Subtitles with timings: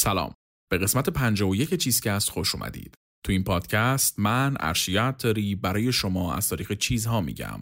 [0.00, 0.34] سلام.
[0.70, 2.94] به قسمت 51 چیزکست خوش اومدید.
[3.24, 7.60] تو این پادکست من ارشیت تاری برای شما از تاریخ چیزها میگم.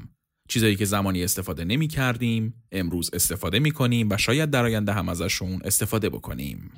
[0.48, 5.08] چیزایی که زمانی استفاده نمی کردیم امروز استفاده می کنیم و شاید در آینده هم
[5.08, 6.70] ازشون استفاده بکنیم.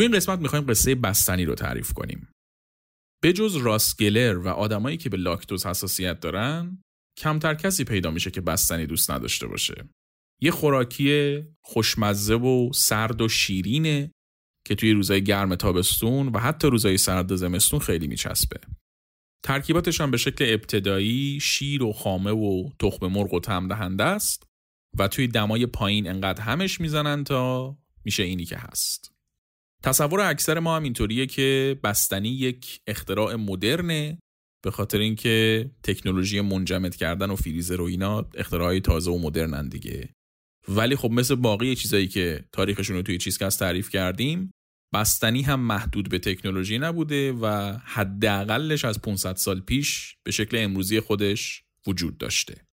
[0.00, 2.28] تو این قسمت می‌خوایم قصه بستنی رو تعریف کنیم.
[3.22, 6.82] به جز راسگلر و آدمایی که به لاکتوز حساسیت دارن،
[7.18, 9.88] کمتر کسی پیدا میشه که بستنی دوست نداشته باشه.
[10.42, 14.10] یه خوراکی خوشمزه و سرد و شیرینه
[14.66, 18.60] که توی روزای گرم تابستون و حتی روزای سرد زمستون خیلی میچسبه.
[19.44, 24.46] ترکیباتش هم به شکل ابتدایی شیر و خامه و تخم مرغ و تم دهنده است
[24.98, 29.19] و توی دمای پایین انقدر همش می‌زنن تا میشه اینی که هست.
[29.82, 34.18] تصور اکثر ما هم اینطوریه که بستنی یک اختراع مدرنه
[34.64, 40.08] به خاطر اینکه تکنولوژی منجمد کردن و فریزر و اینا اختراعی تازه و مدرنن دیگه.
[40.68, 44.50] ولی خب مثل باقی چیزایی که تاریخشون رو توی چیزکست تعریف کردیم
[44.94, 51.00] بستنی هم محدود به تکنولوژی نبوده و حداقلش از 500 سال پیش به شکل امروزی
[51.00, 52.69] خودش وجود داشته.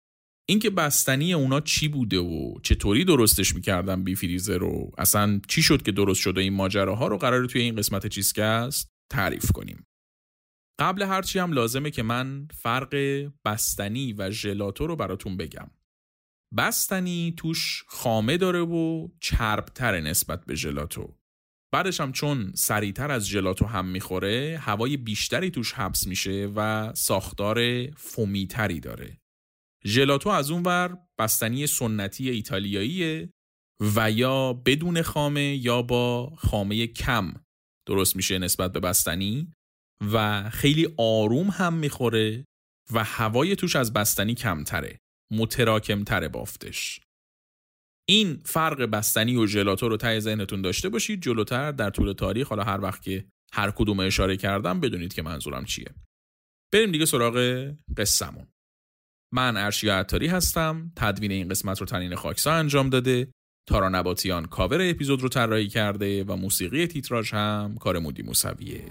[0.49, 5.81] اینکه بستنی اونا چی بوده و چطوری درستش می‌کردن بی فریزر رو؟ اصلا چی شد
[5.81, 9.83] که درست شده این ماجراها رو قرار توی این قسمت چیزکست تعریف کنیم.
[10.79, 12.95] قبل هرچی هم لازمه که من فرق
[13.45, 15.71] بستنی و ژلاتو رو براتون بگم.
[16.57, 21.17] بستنی توش خامه داره و چربتر نسبت به ژلاتو.
[21.73, 27.87] بعدش هم چون سریعتر از ژلاتو هم می‌خوره هوای بیشتری توش حبس میشه و ساختار
[27.91, 29.17] فومیتری داره.
[29.87, 33.29] ژلاتو از اون ور بستنی سنتی ایتالیاییه
[33.95, 37.33] و یا بدون خامه یا با خامه کم
[37.87, 39.51] درست میشه نسبت به بستنی
[40.13, 42.45] و خیلی آروم هم می‌خوره
[42.93, 44.97] و هوای توش از بستنی کمتره
[45.31, 46.99] متراکمتره بافتش.
[48.09, 52.47] این فرق بستنی و ژلاتو رو ته ذهنتون داشته باشید جلوتر در طول تاریخ.
[52.47, 55.87] حالا هر وقت که هر کدوم اشاره کردم بدونید که منظورم چیه.
[56.73, 57.67] بریم دیگه سراغ
[57.97, 58.47] قصهمون.
[59.33, 60.91] من ارشیا عطاری هستم.
[60.95, 63.27] تدوین این قسمت رو تنین خاکسا انجام داده.
[63.67, 68.85] تارا نباتیان کاور اپیزود رو طراحی کرده و موسیقی تیتراژ هم کار مودی موسویه.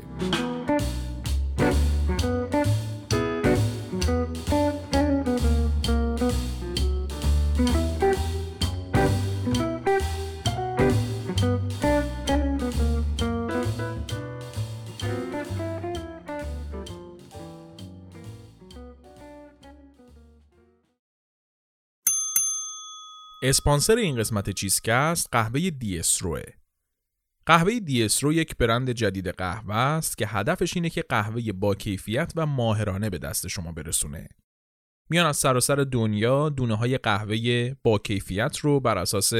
[23.47, 26.43] اسپانسر این قسمت چیزکست قهوه دیسروه
[27.47, 32.47] قهوه دیسرو یک برند جدید قهوه است که هدفش اینه که قهوه با کیفیت و
[32.47, 34.28] ماهرانه به دست شما برسونه.
[35.10, 39.32] میان از سراسر دنیا دونه های قهوه با کیفیت رو بر اساس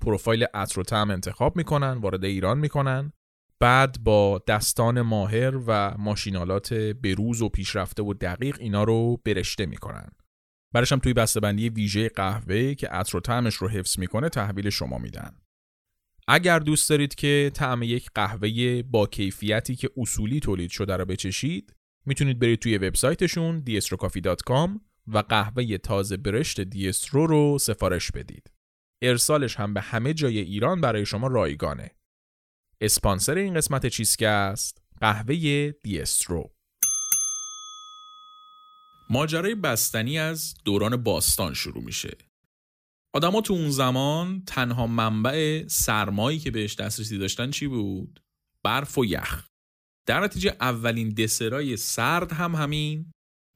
[0.00, 3.12] پروفایل عطر و طعم انتخاب می‌کنن، وارد ایران می‌کنن،
[3.60, 10.08] بعد با دستان ماهر و ماشینالات بروز و پیشرفته و دقیق اینا رو برشته می‌کنن.
[10.74, 14.98] برش هم توی بسته‌بندی ویژه قهوه که عطر و طعمش رو حفظ می‌کنه تحویل شما
[14.98, 15.36] میدن.
[16.28, 21.74] اگر دوست دارید که طعم یک قهوه با کیفیتی که اصولی تولید شده رو بچشید
[22.06, 28.50] می‌تونید برید توی وبسایتشون diestrocoffee.com و قهوه تازه برشت دیسترو رو سفارش بدید.
[29.02, 31.90] ارسالش هم به همه جای ایران برای شما رایگانه.
[32.80, 36.54] اسپانسر این قسمت چیزکست قهوه دیسترو
[39.14, 42.16] ماجرای بستنی از دوران باستان شروع میشه.
[43.14, 48.20] آدما تو اون زمان تنها منبع سرمایی که بهش دسترسی داشتن چی بود؟
[48.64, 49.48] برف و یخ.
[50.06, 53.10] در نتیجه اولین دسرای سرد هم همین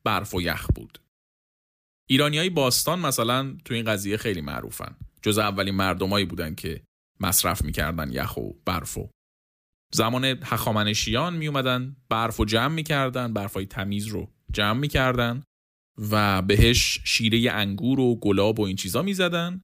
[0.04, 0.98] برف و یخ بود.
[2.08, 4.96] ایرانی باستان مثلا تو این قضیه خیلی معروفن.
[5.22, 6.82] جز اولین مردمایی بودن که
[7.20, 9.10] مصرف می‌کردن یخ و برف و
[9.94, 15.42] زمان هخامنشیان می اومدن برف و جمع می‌کردن برفای تمیز رو جمع می‌کردن
[16.10, 19.60] و بهش شیره انگور و گلاب و این چیزا می‌زدن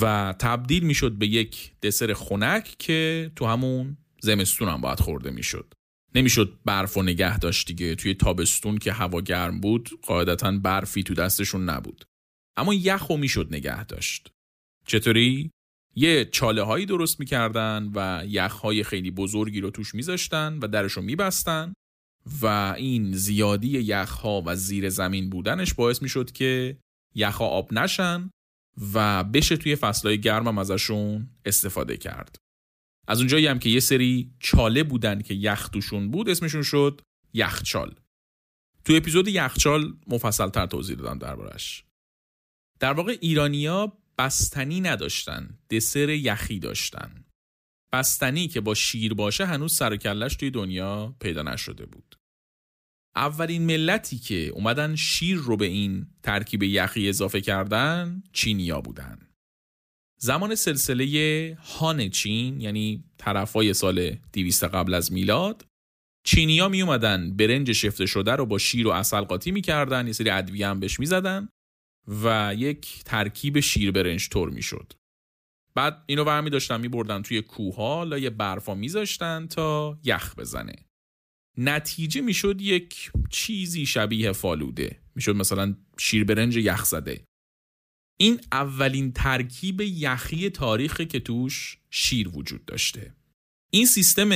[0.00, 5.74] و تبدیل می‌شد به یک دسر خنک که تو همون زمستون هم باید خورده می‌شد.
[6.14, 7.94] نمی‌شد برف و نگه داشت دیگه.
[7.94, 12.04] توی تابستون که هوا گرم بود قاعدتا برفی تو دستشون نبود.
[12.56, 14.30] اما یخ و می‌شد نگه داشت.
[14.86, 15.50] چطوری؟
[15.94, 21.02] یه چاله هایی درست می‌کردن و یخهای خیلی بزرگی رو توش میذاشتن و درش رو
[21.02, 21.72] میبستن.
[22.42, 22.46] و
[22.76, 26.78] این زیادی یخها و زیر زمین بودنش باعث می‌شد که
[27.14, 28.30] یخها آب نشن
[28.94, 32.36] و بشه توی فصلهای گرمم ازشون استفاده کرد.
[33.08, 37.00] از اونجایی هم که یه سری چاله بودن که یخ توشون بود اسمشون شد
[37.34, 37.94] یخچال.
[38.84, 41.84] تو اپیزود یخچال مفصل تر توضیح دادم دربارش.
[42.80, 47.24] در واقع ایرانیا بستنی نداشتن دسر یخی داشتن
[47.92, 52.14] بستنی که با شیر باشه هنوز سر کلش توی دنیا پیدا نشده بود.
[53.16, 59.28] اولین ملتی که اومدن شیر رو به این ترکیب یخی اضافه کردن چینیا بودن.
[60.20, 65.66] زمان سلسله هان چین یعنی طرفای سال 200 قبل از میلاد
[66.24, 70.30] چینیا می اومدن برنج شفته شده رو با شیر و اصل قاطی می‌کردن یه سری
[70.30, 71.48] ادویه هم بهش می‌زدن
[72.24, 74.92] و یک ترکیب شیر برنج تور می‌شد
[75.74, 80.74] بعد اینو برمی داشتن می بردن توی کوها لای برفا میذاشتن تا یخ بزنه.
[81.58, 85.00] نتیجه می‌شد یک چیزی شبیه فالوده.
[85.14, 87.24] می‌شد مثلا شیر برنج یخ زده.
[88.20, 93.14] این اولین ترکیب یخی تاریخی که توش شیر وجود داشته.
[93.72, 94.30] این سیستم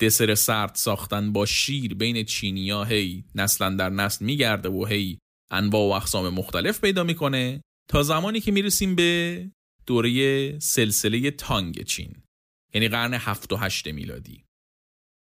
[0.00, 5.18] دسر سرد ساختن با شیر بین چینیا هی نسلا در نسل میگرده و هی
[5.50, 9.50] انواع و اقسام مختلف پیدا می‌کنه تا زمانی که می‌رسیم به
[9.90, 12.14] دوره سلسله تانگ چین
[12.74, 14.44] یعنی قرن هفت و هشت میلادی.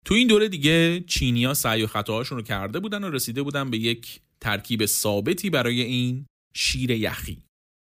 [0.05, 3.79] تو این دوره دیگه چینیا سعی و خطاهاشون رو کرده بودن و رسیده بودن به
[3.79, 7.43] یک ترکیب ثابتی برای این شیر یخی.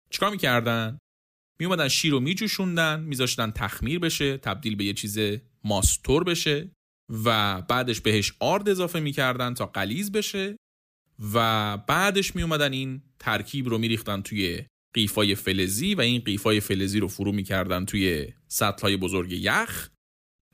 [0.10, 0.98] چیکار می‌کردن؟
[1.60, 5.20] میومدن شیر رو میجوشوندن میذاشتن تخمیر بشه تبدیل به یه چیز
[5.64, 6.72] ماستور بشه
[7.26, 10.56] و بعدش بهش آرد اضافه می‌کردن تا قلیز بشه
[11.34, 14.66] و بعدش می اومدن این ترکیب رو میریختن توی
[14.98, 19.90] قیفای فلزی و این قیفای فلزی رو فرو می‌کردن توی سطلهای بزرگ یخ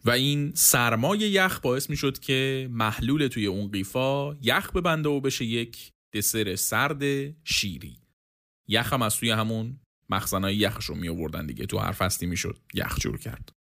[0.05, 5.45] و این سرمای یخ باعث می‌شد که محلول توی اون قیفا یخ ببنده و بشه
[5.45, 7.03] یک دسر سرد
[7.43, 7.97] شیری.
[8.67, 9.79] یخ هم از توی همون
[10.09, 13.51] مخزنهای یخش رو می آوردن دیگه تو هر فصلی می‌شد یخ جور کرد.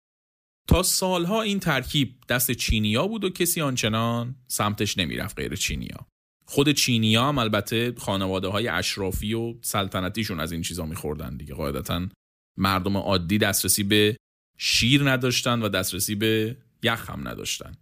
[0.68, 6.06] تا سالها این ترکیب دست چینیا بود و کسی آنچنان سمتش نمی‌رفت غیر چینیا
[6.52, 11.54] خود چینی هم البته خانواده های اشرافی و سلطنتیشون از این چیزا میخوردن دیگه.
[11.54, 12.08] قاعدتا
[12.58, 14.16] مردم عادی دسترسی به
[14.58, 17.72] شیر نداشتن و دسترسی به یخ هم نداشتن.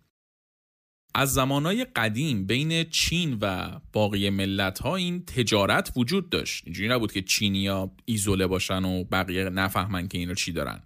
[1.15, 6.63] از زمانهای قدیم بین چین و باقی ملت ها این تجارت وجود داشت.
[6.65, 10.83] اینجوری نبود که چینیا ایزوله باشن و بقیه نفهمن که اینا چی دارن.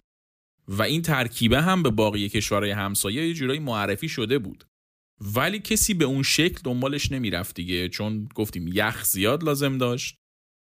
[0.67, 4.65] و این ترکیبه هم به باقی کشورهای همسایه یه جورایی معرفی شده بود.
[5.21, 10.15] ولی کسی به اون شکل دنبالش نمی‌رفت دیگه چون گفتیم یخ زیاد لازم داشت.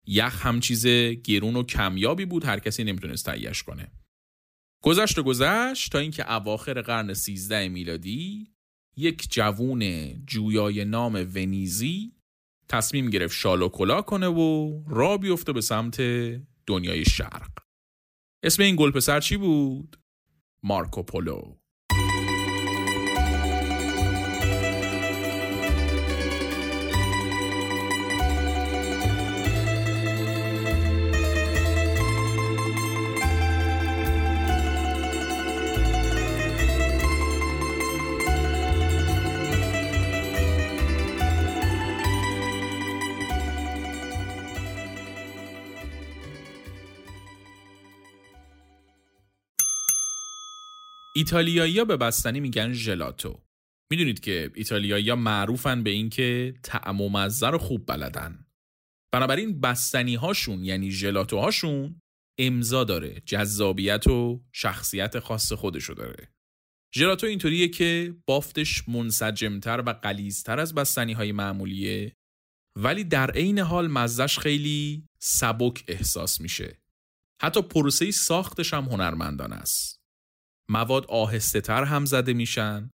[0.07, 0.87] یخ هم چیز
[1.23, 3.91] گرون و کمیابی بود هر کسی نمی‌تونست تهیهش کنه.
[4.83, 8.53] گذشت و گذشت تا اینکه اواخر قرن 13 میلادی
[8.97, 12.13] یک جوون جویای نام ونیزی
[12.69, 16.01] تصمیم گرفت شال و کلا کنه و را بیفته به سمت
[16.65, 17.59] دنیای شرق.
[18.43, 19.97] اسم این گلپسر چی بود؟
[20.63, 21.55] مارکوپولو.
[51.23, 53.43] ایتالیایی به بستنی میگن ژلاتو
[53.91, 58.45] می‌دونید که ایتالیایی معروفن به اینکه طعم و مزه رو خوب بلدن.
[59.13, 62.01] بنابراین بستنی هاشون یعنی ژلاتو هاشون
[62.39, 66.31] امضا داره جذابیت و شخصیت خاص خودشو داره.
[66.95, 72.15] ژلاتو اینطوریه که بافتش منسجمتر و قلیزتر از بستنی های معمولیه
[72.77, 76.81] ولی در عین حال مزش خیلی سبک احساس میشه.
[77.41, 80.02] حتی پروسه ساختش هم هنرمندانه است.
[80.69, 82.89] مواد آهسته تر هم زده میشن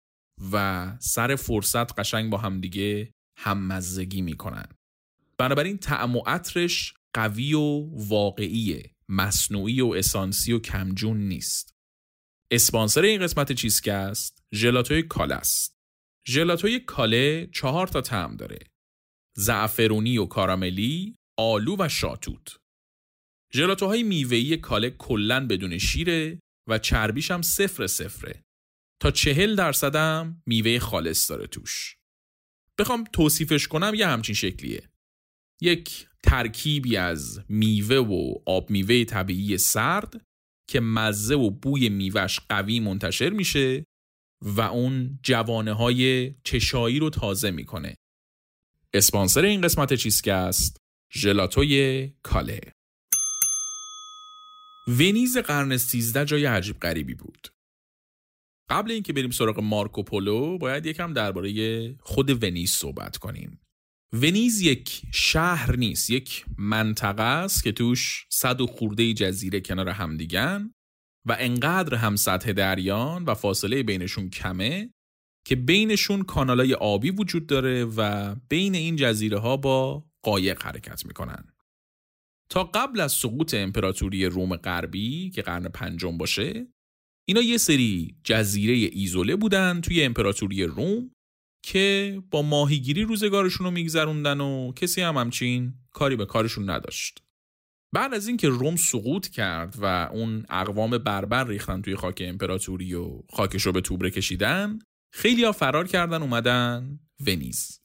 [0.52, 4.68] و سر فرصت قشنگ با همدیگه هممزگی می‌کنن.
[5.38, 8.90] بنابراین طعم و عطرش قوی و واقعیه.
[9.08, 11.74] مصنوعی و اسانسی و کمجون نیست.
[12.50, 15.74] اسپانسر این قسمت چیزکست ژلاتوی کاله است.
[16.28, 18.58] ژلاتوی کاله چهار تا طعم داره.
[19.36, 22.56] زعفرونی و کاراملی آلو و شاتوت.
[23.54, 28.42] ژلاتوهای میوه‌ای کاله کلا بدون شیره و چربیش هم صفر صفره
[29.02, 31.96] تا چهل درصدم میوه خالص داره توش
[32.78, 34.88] بخوام توصیفش کنم یه همچین شکلیه
[35.60, 40.24] یک ترکیبی از میوه و آب میوه طبیعی سرد
[40.68, 43.84] که مزه و بوی میوش قوی منتشر میشه
[44.42, 47.94] و اون جوانه های چشایی رو تازه می‌کنه.
[48.94, 50.76] اسپانسر این قسمت چیسکست
[51.12, 52.60] ژلاتوی کاله.
[54.88, 57.48] ونیز قرن 13 جای عجیب غریبی بود.
[58.70, 63.60] قبل اینکه بریم سراغ مارکو پولو باید یکم درباره خود ونیز صحبت کنیم.
[64.12, 70.72] ونیز یک شهر نیست یک منطقه است که توش صد و خورده جزیره کنار همدیگن
[71.26, 74.90] و انقدر هم سطح دریان و فاصله بینشون کمه
[75.46, 81.57] که بینشون کانالای آبی وجود داره و بین این جزیره ها با قایق حرکت می‌کنن.
[82.50, 86.66] تا قبل از سقوط امپراتوری روم غربی که قرن پنجم باشه
[87.28, 91.10] اینا یه سری جزیره ایزوله بودن توی امپراتوری روم
[91.62, 97.22] که با ماهیگیری روزگارشون رو میگذروندن و کسی هم همچین کاری به کارشون نداشت.
[97.94, 103.22] بعد از اینکه روم سقوط کرد و اون اقوام بربر ریختن توی خاک امپراتوری و
[103.32, 104.78] خاکش رو به توبره کشیدن
[105.12, 107.80] خیلی ها فرار کردن اومدن ونیز.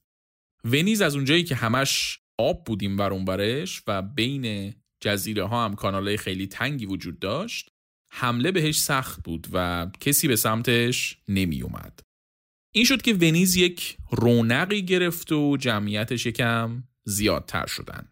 [0.64, 6.18] ونیز از اونجایی که همش آب بودیم بر برش و بین جزیره ها هم کانالای
[6.18, 7.70] خیلی تنگی وجود داشت
[8.12, 12.00] حمله بهش سخت بود و کسی به سمتش نمی اومد.
[12.74, 18.12] این شد که ونیز یک رونقی گرفت و جمعیتش یکم زیادتر شدن.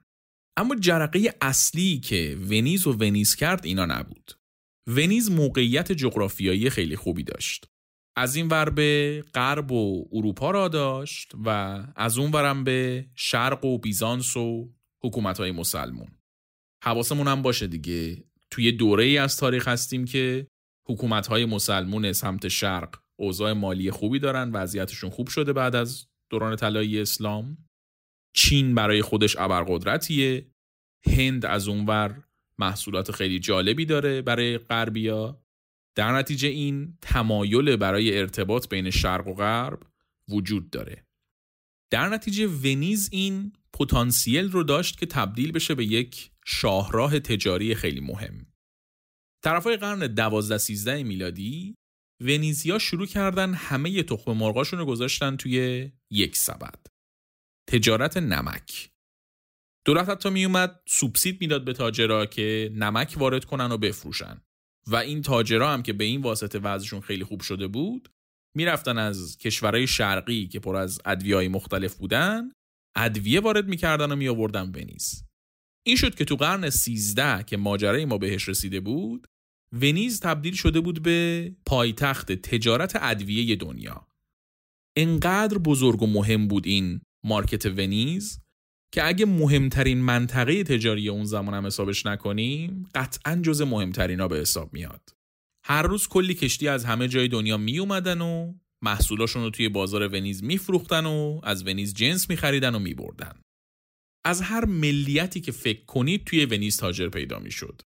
[0.57, 4.31] اما جرقه اصلی که ونیز و ونیز کرد اینا نبود.
[4.87, 7.67] ونیز موقعیت جغرافیایی خیلی خوبی داشت.
[8.15, 11.49] از این ور به غرب و اروپا را داشت و
[11.95, 14.69] از اون ورم به شرق و بیزانس و
[15.03, 16.07] حکومت های مسلمون.
[16.83, 18.23] حواسمون هم باشه دیگه.
[18.51, 20.47] توی دوره ای از تاریخ هستیم که
[20.87, 26.55] حکومت های مسلمون سمت شرق اوضاع مالی خوبی دارن وضعیتشون خوب شده بعد از دوران
[26.55, 27.57] طلایی اسلام.
[28.33, 30.51] چین برای خودش ابرقدرتیه.
[31.05, 32.23] هند از اونور
[32.57, 35.40] محصولات خیلی جالبی داره برای غربیا.
[35.95, 39.79] در نتیجه این تمایل برای ارتباط بین شرق و غرب
[40.29, 41.05] وجود داره.
[41.91, 47.99] در نتیجه ونیز این پتانسیل رو داشت که تبدیل بشه به یک شاهراه تجاری خیلی
[47.99, 48.45] مهم.
[49.43, 51.75] طرفای قرن 12 13 میلادی
[52.21, 56.85] ونیزیا شروع کردن همه تخم مرغاشون رو گذاشتن توی یک سبد.
[57.67, 58.91] تجارت نمک.
[59.85, 64.41] دولت حتی میومد سوبسید می‌داد به تاجرها که نمک وارد کنن و بفروشن.
[64.87, 68.09] و این تاجرها هم که به این واسطه وضعشون خیلی خوب شده بود
[68.55, 72.51] می‌رفتن از کشورهای شرقی که پر از ادویه مختلف بودن
[72.95, 75.23] ادویه وارد می‌کردن و میآوردن ونیز.
[75.85, 79.27] این شد که تو قرن 13 که ماجرای ما بهش رسیده بود
[79.73, 84.07] ونیز تبدیل شده بود به پایتخت تجارت ادویه دنیا.
[84.97, 88.39] انقدر بزرگ و مهم بود این مارکت ونیز
[88.93, 94.37] که اگه مهمترین منطقه تجاری اون زمان هم حسابش نکنیم قطعا جز مهمترین ها به
[94.37, 95.09] حساب میاد.
[95.65, 100.07] هر روز کلی کشتی از همه جای دنیا می اومدن و محصولاشون رو توی بازار
[100.07, 103.41] ونیز میفروختن و از ونیز جنس میخریدن و میبردن.
[104.25, 107.81] از هر ملیتی که فکر کنید توی ونیز تاجر پیدا می‌شد.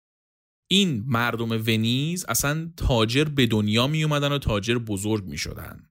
[0.71, 5.91] این مردم ونیز اصلا تاجر به دنیا می اومدن و تاجر بزرگ می شدن.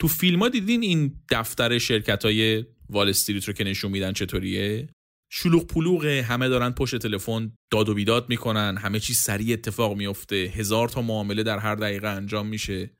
[0.00, 4.88] تو فیلم دیدین این دفتر شرکت های وال استریت رو که نشون میدن چطوریه؟
[5.30, 10.36] شلوغ پلوغه همه دارن پشت تلفن داد و بیداد می‌کنن همه چی سریع اتفاق میفته
[10.36, 12.90] هزار تا معامله در هر دقیقه انجام میشه.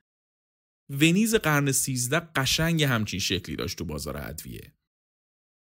[0.89, 4.73] ونیز قرن سیزده قشنگ همچین شکلی داشت تو بازار ادویه.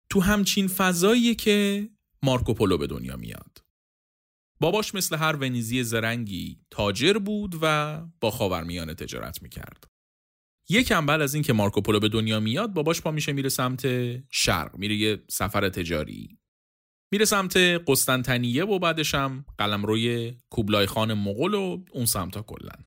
[0.10, 1.90] تو همچین فضاییه که
[2.24, 3.64] مارکوپولو به دنیا میاد.
[4.60, 9.88] باباش مثل هر ونیزی زرنگی تاجر بود و با خاورمیانه تجارت می‌کرد.
[10.70, 13.86] یکم بعد از اینکه مارکوپولو به دنیا میاد باباش پا میشه میره سمت
[14.32, 16.40] شرق میره یه سفر تجاری.
[17.12, 17.58] میره سمت
[17.88, 22.86] قسطنطنیه و بعدش هم قلمروی کوبلای خان مغول و اون سمتا کلن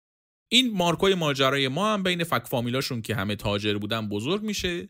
[0.53, 4.89] این مارکوی ماجرای ما هم بین فک فامیلاشون که همه تاجر بودن بزرگ میشه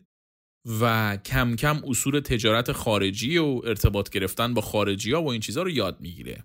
[0.81, 5.63] و کم کم اصول تجارت خارجی و ارتباط گرفتن با خارجی ها و این چیزها
[5.63, 6.43] رو یاد می‌گیره.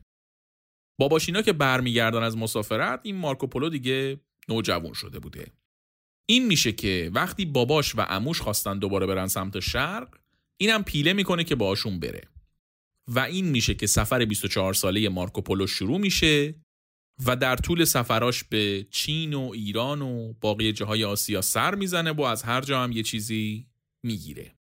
[1.00, 5.57] باباشینا که برمیگردن از مسافرت این مارکوپولو دیگه نوجوان شده بوده.
[6.30, 10.08] این میشه که وقتی باباش و اموش خواستن دوباره برن سمت شرق
[10.56, 12.22] اینم پیله می‌کنه که باشون بره.
[13.08, 16.54] و این میشه که سفر 24 ساله مارکوپولو شروع میشه
[17.26, 22.22] و در طول سفراش به چین و ایران و باقی جاهای آسیا سر می‌زنه و
[22.22, 23.66] از هر جا هم یه چیزی
[24.02, 24.54] می‌گیره.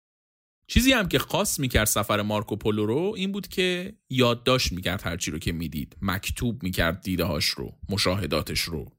[0.68, 5.40] چیزی هم که خاص می‌کرد سفر مارکوپولو رو این بود که یادداشت می‌کرد هرچی رو
[5.40, 5.96] که می‌دید.
[6.02, 8.97] مکتوب می‌کرد دیدههاش رو مشاهداتش رو.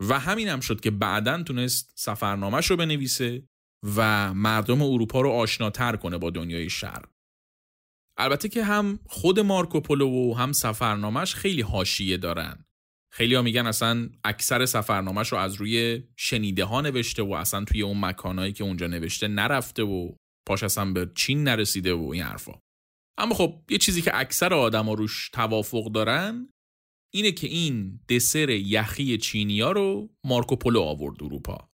[0.00, 3.48] و همین هم شد که بعدا تونست سفرنامهش رو بنویسه
[3.96, 7.10] و مردم اروپا رو آشناتر کنه با دنیای شرق.
[8.18, 12.64] البته که هم خود مارکوپولو و هم سفرنامهش خیلی حاشیه دارن.
[13.12, 17.82] خیلی ها میگن اصلا اکثر سفرنامهش رو از روی شنیده ها نوشته و اصلا توی
[17.82, 20.12] اون مکانهایی که اونجا نوشته نرفته و
[20.46, 22.52] پاش اصلا به چین نرسیده و این حرفا.
[23.18, 26.48] اما خب یه چیزی که اکثر آدما روش توافق دارن
[27.16, 31.70] اینه که این دسر یخی چینیا رو مارکوپولو آورد اروپا.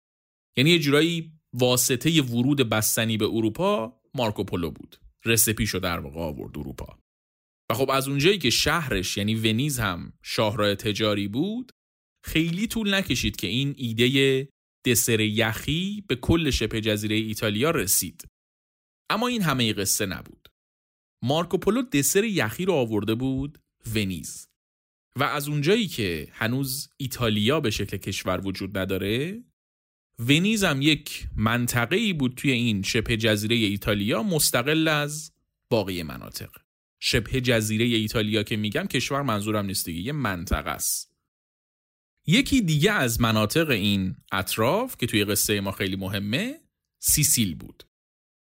[0.56, 5.00] یعنی یه جورایی واسطه ورود بستنی به اروپا مارکوپولو بود.
[5.24, 6.98] رسپیشو در واقع آورد اروپا.
[7.70, 11.72] و خب از اونجایی که شهرش یعنی ونیز هم شاهراه تجاری بود
[12.24, 14.48] خیلی طول نکشید که این ایده
[14.86, 18.24] دسر یخی به کل شبه جزیره ایتالیا رسید.
[19.10, 20.48] اما این همه قصه نبود.
[21.24, 23.58] مارکوپولو دسر یخی رو آورده بود
[23.94, 24.49] ونیز.
[25.16, 29.44] و از اونجایی که هنوز ایتالیا به شکل کشور وجود نداره
[30.18, 35.32] ونیز هم یک منطقه ای بود توی این شبه جزیره ایتالیا مستقل از
[35.70, 36.50] باقی مناطق.
[37.00, 41.14] شبه جزیره ایتالیا که میگم کشور منظورم نیست دیگه یه منطقه است.
[42.26, 46.60] یکی دیگه از مناطق این اطراف که توی قصه ما خیلی مهمه
[46.98, 47.84] سیسیل بود.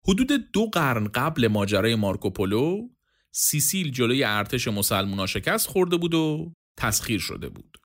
[0.08, 2.90] حدود دو قرن قبل ماجرای مارکوپولو
[3.34, 7.78] سیسیل جلوی ارتش مسلمونا شکست خورده بود و تسخیر شده بود.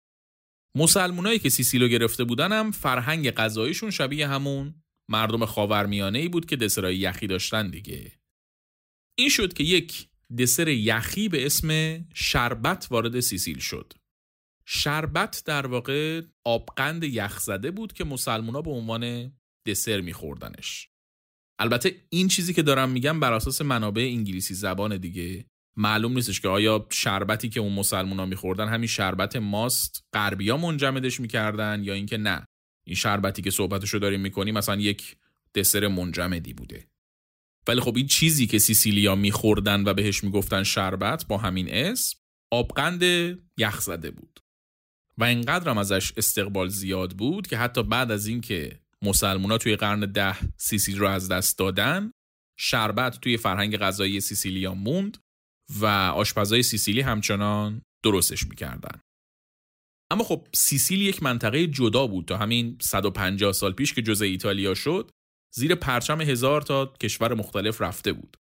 [0.77, 6.57] مسلمونایی که سیسیلو گرفته بودن هم فرهنگ غذاییشون شبیه همون مردم خاورمیانه ای بود که
[6.57, 8.13] دسرای یخی داشتن دیگه.
[9.19, 13.93] این شد که یک دسر یخی به اسم شربت وارد سیسیل شد.
[14.65, 19.33] شربت در واقع آبقند یخ زده بود که مسلمونا به عنوان
[19.67, 20.89] دسر میخوردنش.
[21.59, 25.45] البته این چیزی که دارم میگم بر اساس منابع انگلیسی زبان دیگه
[25.77, 31.81] معلوم نیستش که آیا شربتی که اون مسلمونا میخوردن همین شربت ماست غربیا منجمدش می‌کردن
[31.85, 32.47] یا اینکه نه؟
[32.87, 35.17] این شربتی که صحبتشو داریم می‌کنیم مثلا یک
[35.55, 36.87] دسر منجمدی بوده.
[37.69, 42.19] ولی خب این چیزی که سیسیلیا میخوردن و بهش می‌گفتن شربت با همین اسم
[42.51, 43.03] آبقند
[43.59, 44.41] یخ زده بود.
[45.19, 50.37] و اینقدر ازش استقبال زیاد بود که حتی بعد از اینکه مسلمونا توی قرن ده
[50.57, 52.13] سیسیل رو از دست دادن.
[52.59, 55.19] شربت توی فرهنگ غذایی سیسیلیا موند
[55.81, 59.01] و آشپزای سیسیلی همچنان درستش می‌کردن.
[60.11, 64.75] اما خب سیسیل یک منطقه جدا بود تا همین 150 سال پیش که جزء ایتالیا
[64.75, 65.11] شد
[65.55, 68.37] زیر پرچم هزار تا کشور مختلف رفته بود.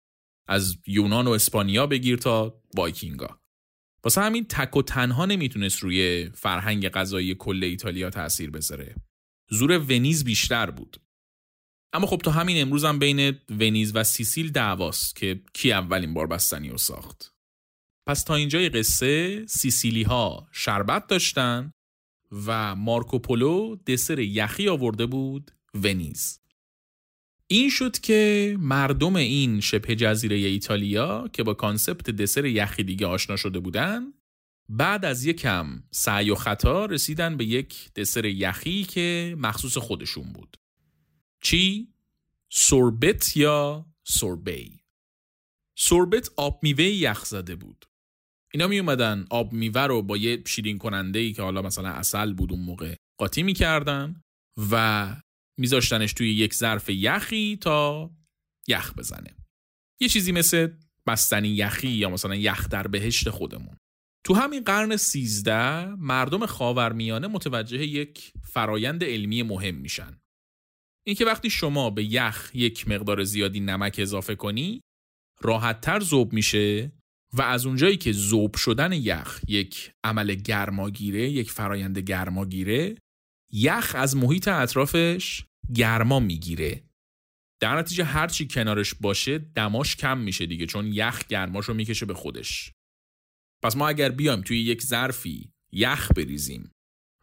[0.47, 3.39] از یونان و اسپانیا بگیر تا وایکینگا.
[4.03, 8.95] واسه همین تک و تنها نمی‌تونست روی فرهنگ غذایی کل ایتالیا تاثیر بذاره.
[9.51, 11.01] زور ونیز بیشتر بود.
[11.93, 16.27] اما خب تا همین امروز هم بین ونیز و سیسیل دعواست که کی اولین بار
[16.27, 17.33] بستنی رو ساخت.
[18.07, 21.73] پس تا اینجای قصه سیسیلی ها شربت داشتن
[22.45, 26.39] و مارکوپولو دسر یخی آورده بود ونیز.
[27.47, 33.35] این شد که مردم این شبه جزیره ایتالیا که با concept دسر یخی دیگه آشنا
[33.35, 34.13] شده بودن
[34.69, 40.33] بعد از یک کم سعی و خطا رسیدن به یک دسر یخی که مخصوص خودشون
[40.33, 40.57] بود.
[41.41, 41.93] چی؟
[42.49, 44.81] سوربت یا سوربی
[45.77, 47.85] سوربت آب میوه یخ زده بود.
[48.53, 52.33] اینا می اومدن آب میوه رو با یه شیرین کننده ای که حالا مثلا اصل
[52.33, 54.21] بود اون موقع قاطی می‌کردن
[54.71, 55.15] و
[55.57, 58.11] میذاشتنش توی یک ظرف یخی تا
[58.67, 59.35] یخ بزنه.
[59.99, 60.67] یه چیزی مثل
[61.07, 63.77] بستنی یخی یا مثلا یخ در بهشت خودمون.
[64.23, 70.21] تو همین قرن سیزده مردم خاورمیانه متوجه یک فرایند علمی مهم میشن.
[71.07, 74.81] اینکه وقتی شما به یخ یک مقدار زیادی نمک اضافه کنی
[75.41, 76.91] راحتتر ذوب میشه
[77.33, 82.97] و از اونجایی که ذوب شدن یخ یک عمل گرماگیره یک فرایند گرماگیره
[83.53, 86.83] یخ از محیط اطرافش گرما می‌گیره.
[87.61, 92.13] در نتیجه هرچی کنارش باشه دماش کم میشه دیگه چون یخ گرماش رو می‌کشه به
[92.13, 92.71] خودش.
[93.63, 96.71] پس ما اگر بیایم توی یک ظرفی یخ بریزیم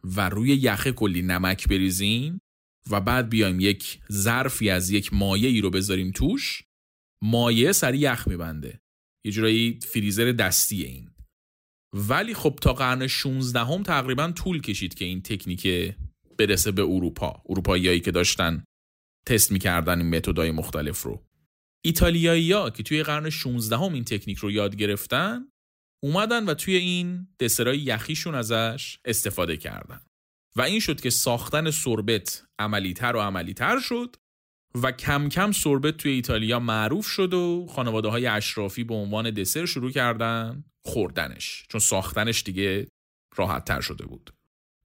[0.03, 2.41] و روی یخ کلی نمک بریزیم
[2.89, 6.63] و بعد بیایم یک ظرفی از یک مایه ای رو بذاریم توش
[7.23, 8.79] مایه سری یخ میبنده.
[9.25, 11.09] یه جورایی فریزر دستی این.
[11.93, 15.95] ولی خب تا قرن 16 هم تقریبا طول کشید که این تکنیک
[16.37, 17.43] برسه به اروپا.
[17.49, 18.63] اروپاییایی که داشتن
[19.25, 21.25] تست می‌کردن این متدای مختلف رو.
[21.85, 25.45] ایتالیایی ها که توی قرن 16 هم این تکنیک رو یاد گرفتن
[26.03, 30.01] اومدن و توی این دسرای یخیشون ازش استفاده کردن.
[30.55, 34.15] و این شد که ساختن سربت عملیتر و عملیتر شد
[34.83, 39.65] و کم کم سربت توی ایتالیا معروف شد و خانواده های اشرافی به عنوان دسر
[39.65, 42.87] شروع کردن خوردنش چون ساختنش دیگه
[43.35, 44.33] راحت تر شده بود.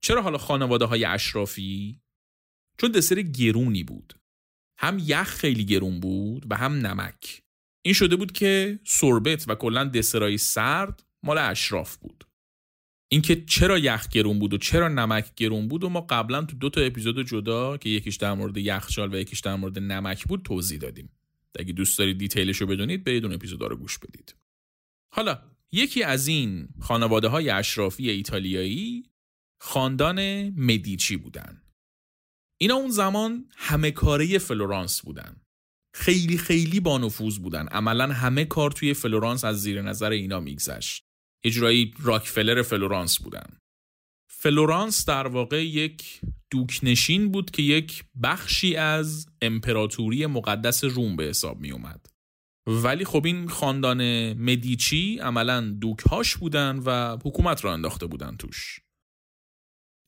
[0.01, 2.01] چرا حالا خانواده های اشرافی؟
[2.77, 4.13] چون دسر گرونی بود.
[4.79, 7.41] هم یخ خیلی گرون بود و هم نمک.
[7.85, 12.23] این شده بود که سربت و کلا دسرای سرد مال اشراف بود.
[13.11, 16.69] اینکه چرا یخ گرون بود و چرا نمک گرون بود و ما قبلا تو دو
[16.69, 20.79] تا اپیزود جدا که یکیش در مورد یخچال و یکیش در مورد نمک بود توضیح
[20.79, 21.11] دادیم.
[21.59, 24.35] اگه دوست دارید دیتیلش رو بدونید برید اون اپیزودا رو گوش بدید.
[25.13, 29.03] حالا یکی از این خانواده های اشرافی ایتالیایی
[29.61, 31.61] خاندان مدیچی بودن.
[32.57, 35.41] اینا اون زمان همه کاره فلورانس بودن.
[35.93, 37.67] خیلی خیلی بانفوذ بودن.
[37.67, 41.04] عملا همه کار توی فلورانس از زیر نظر اینا میگذشت.
[41.45, 43.57] یه جورایی راکفلر فلورانس بودن
[44.45, 51.59] فلورانس در واقع یک دوکنشین بود که یک بخشی از امپراتوری مقدس روم به حساب
[51.59, 52.05] می اومد.
[52.67, 58.79] ولی خب این خاندان مدیچی عملا دوکهاش بودن و حکومت را انداخته بودن توش.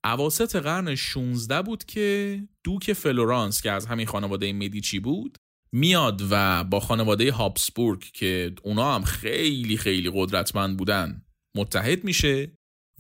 [0.04, 5.38] عواست قرن 16 بود که دوک فلورانس که از همین خانواده مدیچی بود
[5.71, 11.26] میاد و با خانواده هابسبورگ که اونا هم خیلی خیلی قدرتمند بودن
[11.58, 12.52] متحد میشه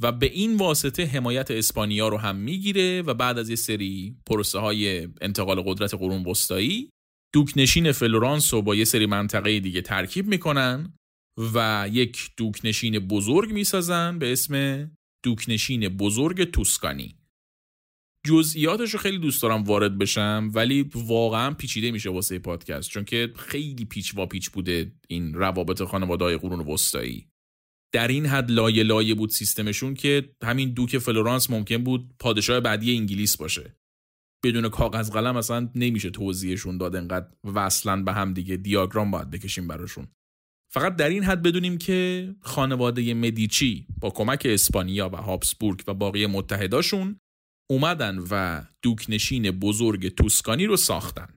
[0.01, 4.59] و به این واسطه حمایت اسپانیا رو هم می‌گیره و بعد از یه سری پروسه
[4.59, 6.89] های انتقال قدرت قرون وسطایی
[7.33, 10.93] دوکنشین فلورانس رو با یه سری منطقه دیگه ترکیب می‌کنن
[11.53, 14.85] و یک دوکنشین بزرگ می‌سازن به اسم
[15.23, 17.15] دوکنشین بزرگ توسکانی.
[18.25, 23.33] جزئیاتش رو خیلی دوست دارم وارد بشم ولی واقعا پیچیده میشه واسه پادکست چون که
[23.35, 27.27] خیلی پیچ و پیچ بوده این روابط خانواده قرون وسطایی.
[27.91, 32.97] در این حد لایه لایه بود سیستمشون که همین دوک فلورانس ممکن بود پادشاه بعدی
[32.97, 33.75] انگلیس باشه.
[34.43, 39.67] بدون کاغذ قلم اصلا نمیشه توضیحشون داد انقدر وصلن به هم دیگه دیاگرام باید بکشیم
[39.67, 40.07] براشون.
[40.73, 46.25] فقط در این حد بدونیم که خانواده مدیچی با کمک اسپانیا و هابسبورگ و باقی
[46.25, 47.19] متحداشون
[47.69, 51.35] اومدن و دوکنشین بزرگ توسکانی رو ساختن.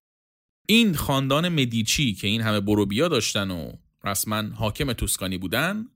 [0.69, 3.73] این خاندان مدیچی که این همه بروبیا داشتن و
[4.05, 5.87] رسما حاکم توسکانی بودن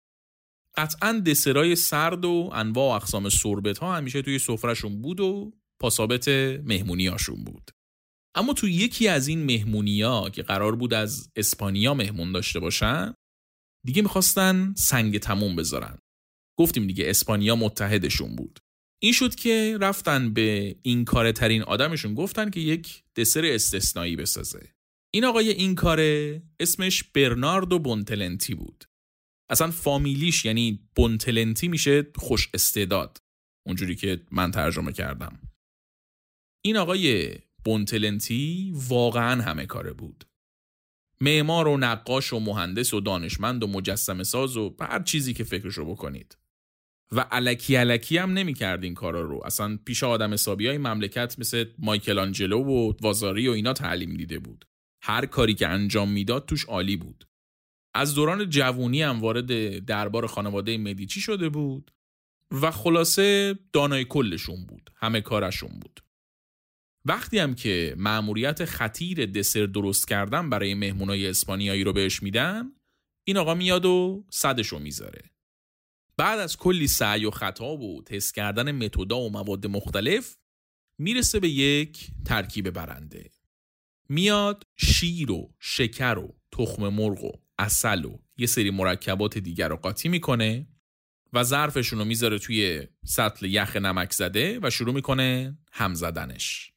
[0.77, 6.29] قطعا دسرای سرد و انواع و اقسام سربت ها همیشه توی سفرهشون بود و پاسابت
[6.65, 7.71] مهمونیاشون بود.
[8.37, 13.15] اما تو یکی از این مهمونیا که قرار بود از اسپانیا مهمون داشته باشن
[13.87, 15.99] دیگه می‌خواستن سنگ تموم بذارن.
[16.59, 18.61] گفتیم دیگه اسپانیا متحدشون بود.
[19.03, 24.75] این شد که رفتن به این کار ترین آدمشون گفتن که یک دسر استثنایی بسازه.
[25.15, 28.85] این آقای این کاره اسمش برناردو بونتلنتی بود.
[29.51, 33.19] اصلا فامیلیش یعنی بونتلنتی میشه خوش استعداد.
[33.67, 35.39] اونجوری که من ترجمه کردم.
[36.65, 40.25] این آقای بونتلنتی واقعا همه کاره بود.
[41.21, 45.85] معمار و نقاش و مهندس و دانشمند و مجسم ساز و هر چیزی که فکرشو
[45.85, 46.39] بکنید.
[47.13, 49.43] و علکی علکی هم نمی کرد این کارا رو.
[49.45, 54.39] اصلا پیش آدم حسابی های مملکت مثل مایکل آنجلو و وازاری و اینا تعلیم دیده
[54.39, 54.65] بود.
[55.03, 57.27] هر کاری که انجام می‌داد توش عالی بود.
[57.95, 61.91] از دوران جوونی هم وارد دربار خانواده مدیچی شده بود
[62.51, 66.01] و خلاصه دانای کلشون بود همه کارشون بود.
[67.05, 72.73] وقتی هم که مأموریت خطیر دسر درست کردن برای مهمونای اسپانیایی رو بهش میدن
[73.27, 75.31] این آقا میاد و صدشو می‌ذاره.
[76.17, 80.37] بعد از کلی سعی و خطا و تست کردن متودا و مواد مختلف
[80.99, 83.31] می‌رسه به یک ترکیب برنده.
[84.09, 89.77] میاد شیر و شکر و تخم مرغ و اصل و یه سری مرکبات دیگر رو
[89.77, 90.67] قاطی می‌کنه
[91.33, 96.73] و ظرفشون رو می‌ذاره توی سطل یخ نمک زده و شروع می‌کنه هم زدنش.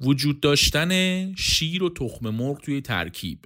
[0.00, 3.44] وجود داشتن شیر و تخم مرغ توی ترکیب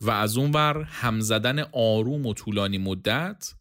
[0.00, 3.54] و از اون ور هم زدن آروم و طولانی مدت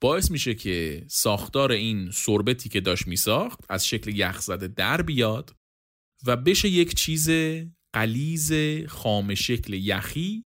[0.00, 5.56] باعث میشه که ساختار این سربتی که داشت میساخت از شکل یخ زده در بیاد
[6.26, 7.30] و بشه یک چیز
[7.92, 8.52] قلیز
[8.88, 10.45] خام شکل یخی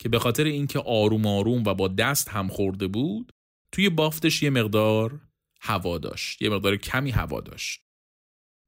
[0.00, 3.32] که به خاطر اینکه آروم آروم و با دست هم خورده بود
[3.72, 5.20] توی بافتش یه مقدار
[5.60, 7.80] هوا داشت یه مقدار کمی هوا داشت.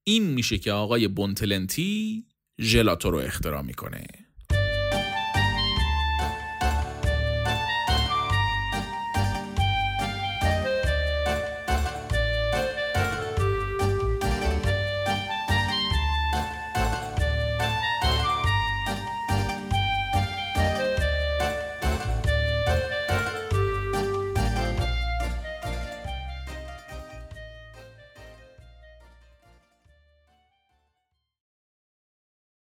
[0.07, 2.27] این میشه که آقای بونتلنتی
[2.61, 4.07] ژلاتو رو اختراع می‌کنه.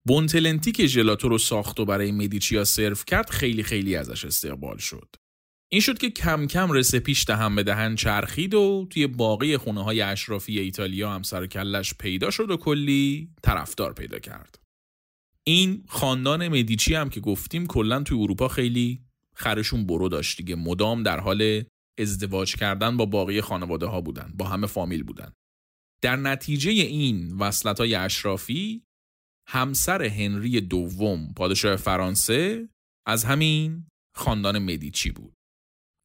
[0.06, 5.08] بونتلنتی که ژلاتو رو ساخت و برای مدیچیا سرو کرد خیلی خیلی ازش استقبال شد.
[5.72, 10.00] این شد که کم کم رسپیش دهن به دهن چرخید و توی باقی خونه های
[10.00, 14.58] اشرافی ایتالیا هم سر کلش پیدا شد و کلی طرفدار پیدا کرد.
[15.44, 19.02] این خاندان مدیچی هم که گفتیم کلا توی اروپا خیلی
[19.34, 21.64] خرشون برو داشت دیگه مدام در حال
[21.98, 25.32] ازدواج کردن با باقی خانواده ها بودن با همه فامیل بودن
[26.02, 28.85] در نتیجه این وصلت های اشرافی
[29.48, 32.68] همسر هنری دوم پادشاه فرانسه
[33.06, 35.34] از همین خاندان مدیچی بود.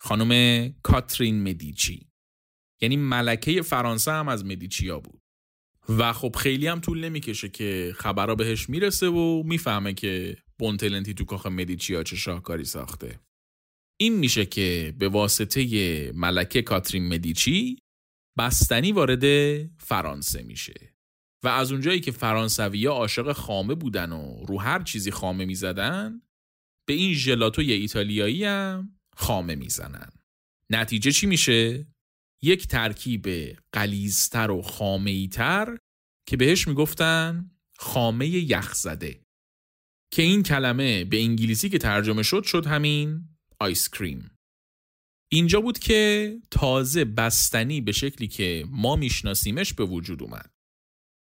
[0.02, 2.08] خانم کاترین مدیچی.
[2.82, 5.22] یعنی ملکه فرانسه هم از مدیچیا بود.
[5.90, 11.26] و خب خیلی هم طول نمی‌کشه که خبرها بهش می‌رسه و می‌فهمه که بونتلنتی تو
[11.26, 13.20] کاخ مدیچیا چه شاهکاری ساخته.
[14.00, 17.78] این میشه که به واسطه ملکه کاترین مدیچی
[18.38, 19.24] بستنی وارد
[19.78, 20.91] فرانسه میشه.
[21.44, 26.22] و از اونجایی که فرانسوی عاشق خامه بودن و رو هر چیزی خامه می‌زدن
[26.88, 30.10] به این ژلاتوی ایتالیایی هم خامه می‌زنن.
[30.70, 31.88] نتیجه چی میشه؟
[32.42, 33.28] یک ترکیب
[33.72, 35.78] قلیزتر و خامه تر
[36.28, 39.22] که بهش می‌گفتن خامه یخزده.
[40.14, 44.38] که این کلمه به انگلیسی که ترجمه شد شد همین آیس کریم.
[45.32, 50.52] اینجا بود که تازه بستنی به شکلی که ما میشناسیمش به وجود اومد.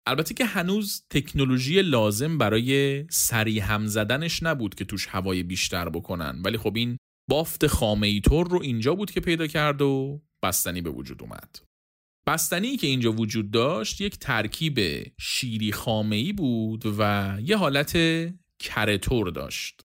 [0.07, 6.43] البته که هنوز تکنولوژی لازم برای سریع هم زدنش نبود که توش هوای بیشتر بکنن.
[6.45, 6.97] ولی خب این
[7.31, 11.59] بافت خامه طور رو اینجا بود که پیدا کرد و بستنی به وجود اومد.
[12.27, 14.79] بستنی که اینجا وجود داشت یک ترکیب
[15.21, 17.99] شیری خامه ای بود و یه حالت
[18.63, 19.81] کرتور داشت.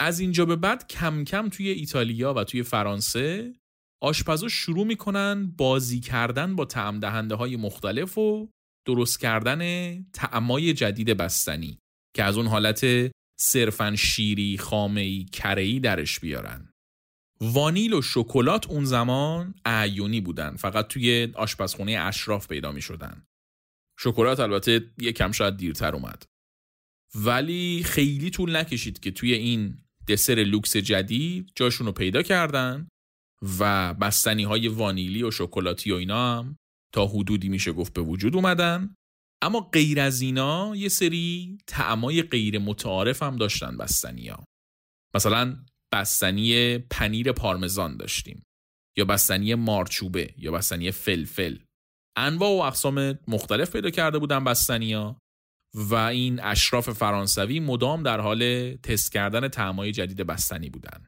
[0.00, 3.54] از اینجا به بعد کم کم توی ایتالیا و توی فرانسه
[4.02, 8.48] آشپزا شروع می‌کنن بازی کردن با تعم دهنده های مختلف و
[8.86, 11.78] درست کردن تعمای جدید بستنی
[12.14, 16.72] که از اون حالت صرفا شیری خامه‌ای کره‌ای درش بیارن.
[17.40, 20.56] وانیل و شکلات اون زمان اعیونی بودن.
[20.56, 23.26] فقط توی آشپزخونه اشراف پیدا می شدن.
[23.98, 26.22] شکلات البته یکم شاید دیرتر اومد.
[27.14, 32.88] ولی خیلی طول نکشید که توی این دسر لوکس جدید جاشون رو پیدا کردن
[33.58, 36.56] و بستنی های وانیلی و شکلاتی و اینا هم
[36.96, 38.94] تا حدودی میشه گفت به وجود اومدن.
[39.42, 44.44] اما غیر از اینا یه سری تعمای غیر متعارف هم داشتن بستنی ها
[45.14, 48.42] مثلا بستنی پنیر پارمزان داشتیم.
[48.98, 51.58] یا بستنی مارچوبه یا بستنی فلفل.
[52.18, 55.18] انواع و اقسام مختلف پیدا کرده بودن بستنی ها
[55.74, 61.06] و این اشراف فرانسوی مدام در حال تست کردن تعمای جدید بستنی بودن.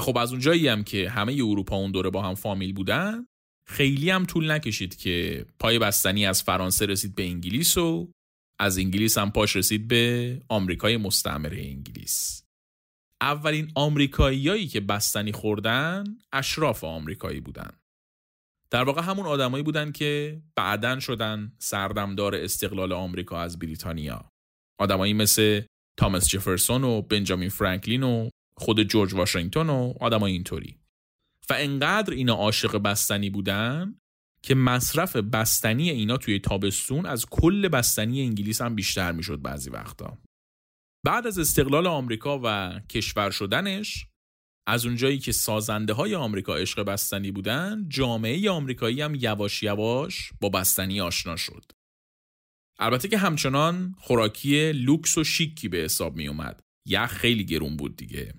[0.00, 3.26] خب از اونجایی هم که همه اروپا اون دوره با هم فامیل بودن
[3.66, 8.12] خیلی هم طول نکشید که پای بستنی از فرانسه رسید به انگلیس و
[8.60, 12.44] از انگلیس هم پاش رسید به آمریکای مستعمره انگلیس.
[13.20, 17.70] اولین آمریکاییایی که بستنی خوردن اشراف آمریکایی بودن.
[18.70, 24.28] در واقع همون آدمایی بودن که بعدن شدن سردمدار استقلال آمریکا از بریتانیا.
[24.80, 25.62] آدمایی مثل
[25.98, 30.83] تامس جفرسون و بنجامین فرانکلین و خود جورج واشنگتن و آدمای اینطوری.
[31.50, 33.98] و انقدر اینا عاشق بستنی بودن
[34.42, 40.18] که مصرف بستنی اینا توی تابستون از کل بستنی انگلیس هم بیشتر می‌شد بعضی وقتا.
[41.04, 44.06] بعد از استقلال آمریکا و کشور شدنش
[44.66, 50.48] از اونجایی که سازنده های آمریکا عشق بستنی بودن جامعه آمریکایی هم یواش یواش با
[50.48, 51.72] بستنی آشنا شد.
[52.78, 57.96] البته که همچنان خوراکی لوکس و شیکی به حساب می اومد یخ خیلی گرون بود
[57.96, 58.34] دیگه.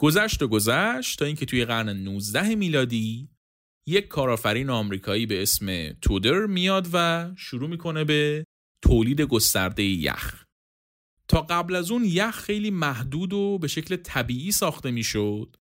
[0.00, 3.28] گذشت و گذشت تا اینکه توی قرن 19 میلادی
[3.88, 8.44] یک کارآفرین آمریکایی به اسم تودر میاد و شروع می‌کنه به
[8.84, 10.44] تولید گسترده یخ.
[11.28, 15.56] تا قبل از اون یخ خیلی محدود و به شکل طبیعی ساخته می‌شد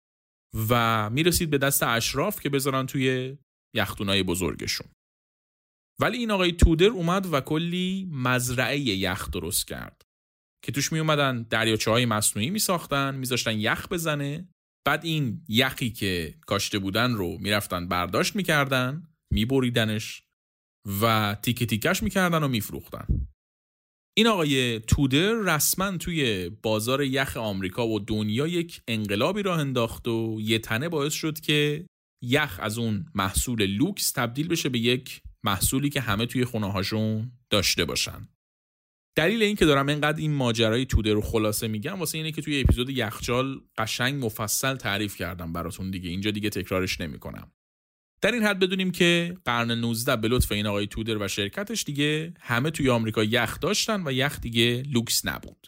[0.69, 3.38] و می‌رسید به دست اشراف که بذارن توی
[3.76, 4.88] یختونای بزرگشون.
[6.00, 10.05] ولی این آقای تودر اومد و کلی مزرعه یخ درست کرد.
[10.65, 14.47] که توش می اومدن دریاچه های مصنوعی می ساختن یخ بزنه.
[14.88, 20.23] بعد این یخی که کاشته بودن رو می‌رفتن برداشت می‌کردن میبریدنش
[21.01, 23.28] و تیکه تیکش می‌کردن و میفروختن.
[24.17, 30.38] این آقای تودر رسما توی بازار یخ آمریکا و دنیا یک انقلابی راه انداخت و
[30.41, 31.86] یه تنه باعث شد که
[32.23, 37.32] یخ از اون محصول لوکس تبدیل بشه به یک محصولی که همه توی خونه هاشون
[37.49, 38.28] داشته باشن.
[39.15, 42.62] دلیل این که دارم اینقدر این ماجرای توده رو خلاصه میگم واسه اینه که توی
[42.62, 46.10] اپیزود یخچال قشنگ مفصل تعریف کردم براتون دیگه.
[46.10, 47.51] اینجا دیگه تکرارش نمی‌کنم.
[48.21, 52.34] در این حد بدونیم که قرن 19 به لطف این آقای تودر و شرکتش دیگه
[52.39, 55.67] همه توی آمریکا یخ داشتن و یخ دیگه لوکس نبود.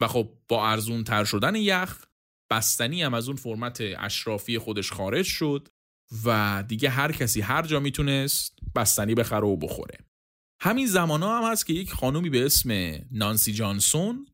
[0.00, 2.04] و خب با ارزون تر شدن یخ
[2.50, 5.68] بستنی هم از اون فرمت اشرافی خودش خارج شد
[6.24, 9.98] و دیگه هر کسی هر جا می‌تونست بستنی بخره و بخوره.
[10.64, 12.70] همین زمان هم هست که یک خانومی به اسم
[13.10, 14.26] نانسی جانسون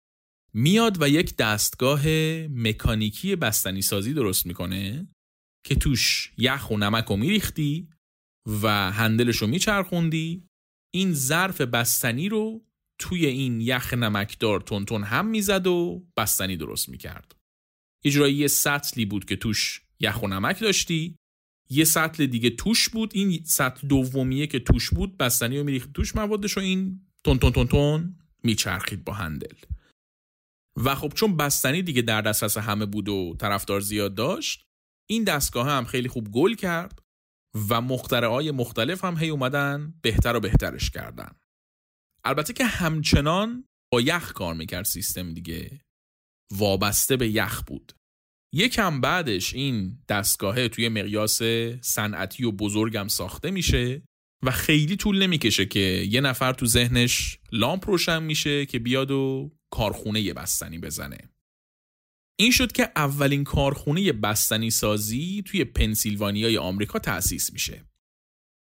[0.55, 2.07] میاد و یک دستگاه
[2.49, 5.09] مکانیکی بستنی سازی درست می‌کنه
[5.67, 7.89] که توش یخ و نمک رو میریختی
[8.63, 10.47] و هندلش رو میچرخوندی.
[10.95, 12.67] این ظرف بستنی رو
[13.01, 17.37] توی این یخ نمکدار تون هم می‌زد و بستنی درست می‌کرد.
[18.05, 21.18] اجرایی یه سطلی بود که توش یخ و نمک داشتی.
[21.71, 23.11] یه سطل دیگه توش بود.
[23.15, 27.53] این سطل دومیه که توش بود بستنی رو میریخت توش موادش رو این تون تون
[27.53, 29.55] تون تون میچرخید با هندل.
[30.77, 34.65] و خب چون بستنی دیگه در دسترس همه بود و طرفدار زیاد داشت
[35.11, 37.03] این دستگاه هم خیلی خوب گل کرد
[37.69, 41.35] و مخترعای مختلف هم هی اومدن بهتر و بهترش کردن.
[42.25, 45.81] البته که همچنان با یخ کار می‌کرد سیستم دیگه.
[46.53, 47.93] وابسته به یخ بود.
[48.53, 51.43] یکم بعدش این دستگاهه توی مقیاس
[51.81, 54.03] صنعتی و بزرگم ساخته میشه
[54.43, 55.81] و خیلی طول نمی‌کشه که
[56.11, 61.19] یه نفر تو ذهنش لامپ روشن میشه که بیاد و کارخونه یه بستنی بزنه
[62.41, 67.85] این شد که اولین کارخونه بستنی سازی توی پنسیلوانیای آمریکا تأسیس میشه.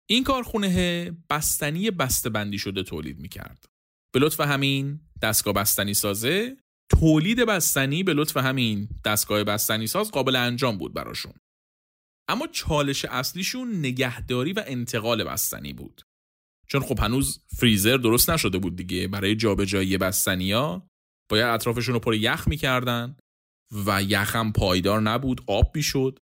[0.08, 3.68] این کارخونه بستنی بندی شده تولید می‌کرد.
[4.12, 6.56] به لطف همین دستگاه بستنی سازه
[6.90, 11.32] تولید بستنی به لطف همین دستگاه بستنی ساز قابل انجام بود براشون.
[12.28, 16.02] اما چالش اصلیشون نگهداری و انتقال بستنی بود.
[16.68, 20.88] چون خب هنوز فریزر درست نشده بود دیگه برای جابجایی بستنیا
[21.30, 23.16] باید اطرافشون رو پر یخ می‌کردن
[23.86, 26.18] و یخم پایدار نبود آب می‌شد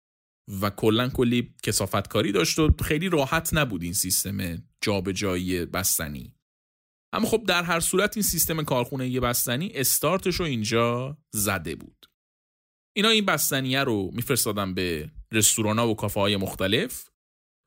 [0.62, 6.35] و کلا کلی کسافتکاری داشت و خیلی راحت نبود این سیستم جابجایی بستنی
[7.12, 12.06] اما خب در هر صورت این سیستم کارخونه بستنی استارتش رو اینجا زده بود.
[12.96, 17.08] اینا این بستنیه رو میفرستادن به رستوران و کافه های مختلف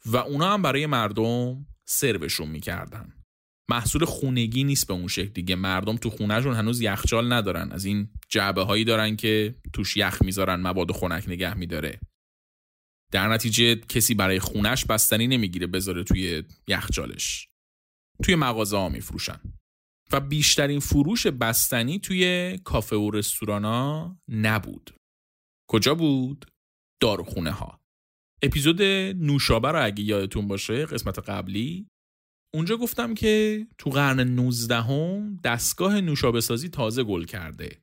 [0.05, 3.13] و اونا هم برای مردم سروشون می‌کردن.
[3.69, 5.55] محصول خونگی نیست به اون شکل دیگه.
[5.55, 7.71] مردم تو خونهشون هنوز یخچال ندارن.
[7.71, 11.99] از این جعبه هایی دارن که توش یخ می‌ذارن مواد خنک نگه میداره.
[13.11, 17.48] در نتیجه کسی برای خونش بستنی نمی‌گیره بذاره توی یخچالش.
[18.23, 19.39] توی مغازه ها میفروشن.
[20.11, 24.95] و بیشترین فروش بستنی توی کافه و رستوران ها نبود.
[25.69, 26.45] کجا بود؟
[27.01, 27.79] داروخونه ها.
[28.41, 28.81] اپیزود
[29.21, 31.87] نوشابه رو اگه یادتون باشه قسمت قبلی.
[32.53, 37.81] اونجا گفتم که تو قرن 19 هم دستگاه نوشابه سازی تازه گل کرده.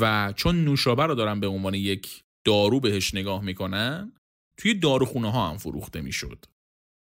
[0.00, 4.12] و چون نوشابه رو دارن به عنوان یک دارو بهش نگاه می‌کنن
[4.58, 6.44] توی داروخونه ها هم فروخته می‌شد.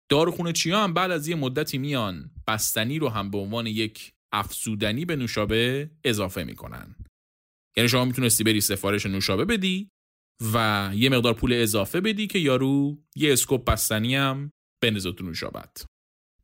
[0.09, 5.05] داروخونه چیا هم بعد از یه مدتی میان بستنی رو هم به عنوان یک افزودنی
[5.05, 6.95] به نوشابه اضافه می‌کنن.
[7.77, 9.89] یعنی شما می‌تونستی بری سفارش نوشابه بدی
[10.53, 14.51] و یه مقدار پول اضافه بدی که یارو یه اسکوپ بستنی هم
[14.83, 15.85] بندازه تو نوشابت.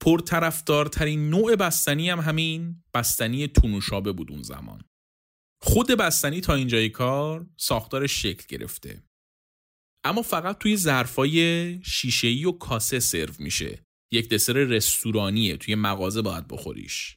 [0.02, 4.82] پرطرفدارترین نوع بستنی هم همین بستنی تونوشابه بود اون زمان.
[5.62, 9.04] خود بستنی تا اینجای کار ساختار شکل گرفته.
[10.04, 13.84] اما فقط توی ظرفای شیشه‌ای و کاسه سرو میشه.
[14.12, 17.16] یک دسر رستورانیه توی مغازه باید بخوریش.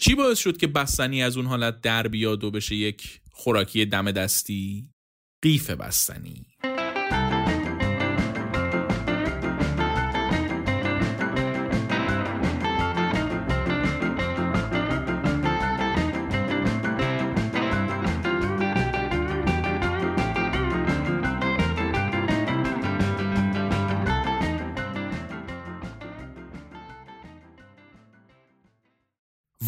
[0.00, 4.10] چی باعث شد که بستنی از اون حالت در بیاد و بشه یک خوراکی دم
[4.12, 4.90] دستی؟
[5.42, 6.46] قیف بستنی.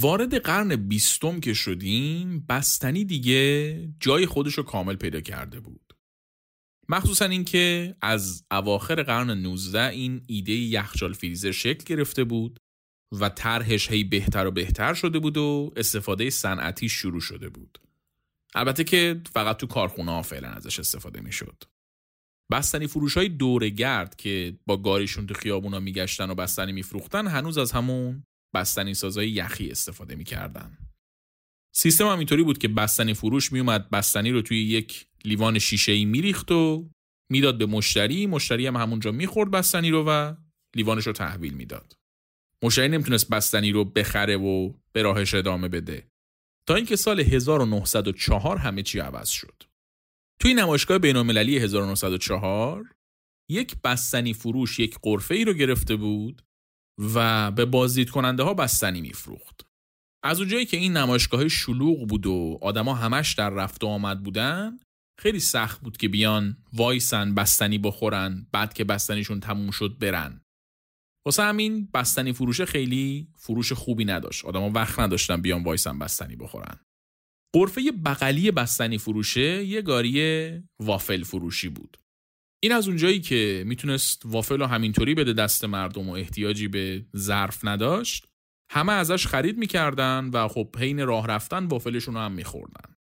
[0.01, 5.95] وارد قرن بیستم که شدیم بستنی دیگه جای خودش رو کامل پیدا کرده بود.
[6.89, 12.61] مخصوصا اینکه از اواخر قرن 19 این ایده یخچال فریزر شکل گرفته بود
[13.21, 17.79] و طرحش هی بهتر و بهتر شده بود و استفاده صنعتی شروع شده بود.
[18.55, 21.65] البته که فقط تو کارخونه ها فعلا ازش استفاده می‌شد.
[22.53, 27.59] بستنی فروش های دور گرد که با گاریشون تو خیابونا میگشتن و بستنی میفروختن هنوز
[27.59, 30.79] از همون بستنی سازای یخی استفاده می‌کردن.
[31.75, 36.05] سیستم هم اینطوری بود که بستنی فروش میومد بستنی رو توی یک لیوان شیشه ای
[36.05, 36.91] میریخت و
[37.31, 40.35] می‌داد به مشتری مشتری هم همونجا می‌خورد بستنی رو و
[40.77, 41.93] لیوانش رو تحویل می‌داد.
[42.63, 46.09] مشتری نمی‌تونست بستنی رو بخره و به راهش ادامه بده.
[46.67, 49.63] تا اینکه سال 1904 همه چی عوض شد.
[50.41, 52.85] توی نمایشگاه بینالمللی 1904
[53.51, 56.43] یک بستنی فروش یک قرفه ای رو گرفته بود
[57.01, 59.67] و به بازدید کننده ها بستنی میفروخت.
[60.25, 64.79] از اونجایی که این نمایشگاه شلوغ بود و آدما همش در رفت و آمد بودن
[65.21, 70.41] خیلی سخت بود که بیان وایسن بستنی بخورن بعد که بستنیشون تموم شد برن.
[71.27, 76.81] واسه همین بستنی فروش خیلی فروش خوبی نداشت آدما وقت نداشتن بیان وایسن بستنی بخورن
[77.55, 81.97] قرفه بغلی بستنی فروشه یه گاری وافل فروشی بود
[82.63, 87.65] این از اونجایی که می‌تونست وافل رو همینطوری بده دست مردم و احتیاجی به ظرف
[87.65, 88.27] نداشت
[88.71, 92.95] همه ازش خرید می‌کردن و خب حین راه رفتن وافلشون رو هم میخوردن.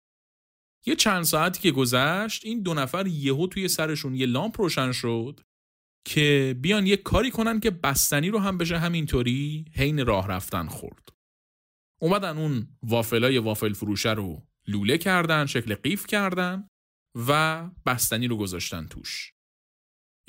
[0.85, 5.39] یه چند ساعتی که گذشت این دو نفر یهو توی سرشون یه لامپ روشن شد
[6.05, 11.09] که بیان یه کاری کنن که بستنی رو هم بشه همینطوری حین راه رفتن خورد.
[12.01, 16.67] اومدن اون وافلای وافل فروشه رو لوله کردن شکل قیف کردن
[17.27, 19.33] و بستنی رو گذاشتن توش.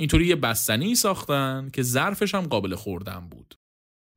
[0.01, 3.55] اینطوری یه بستنی ساختن که ظرفش هم قابل خوردن بود.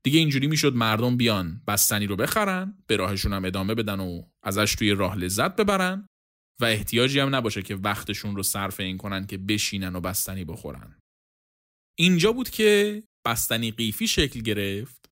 [0.06, 4.76] دیگه اینجوری می‌شد مردم بیان بستنی رو بخرن به راهشون هم ادامه بدن و ازش
[4.76, 6.08] توی راه لذت ببرن
[6.62, 11.00] و احتیاجی هم نباشه که وقتشون رو صرف این کنن که بشینن و بستنی بخورن.
[12.00, 15.10] اینجا بود که بستنی قیفی شکل گرفت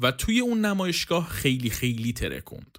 [0.00, 2.78] و توی اون نمایشگاه خیلی خیلی ترکوند.